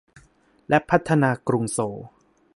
[0.69, 1.97] และพัฒนากรุงโซล